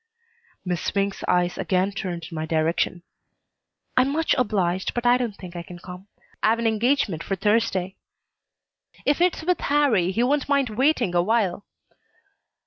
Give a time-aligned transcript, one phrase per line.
[0.65, 3.03] Miss Swink's eyes again turned in my direction.
[3.95, 6.07] "I'm much obliged, but I don't think I can come.
[6.41, 7.97] I've an engagement for Thursday."
[9.05, 11.67] "If it's with Harrie, he won't mind waiting awhile."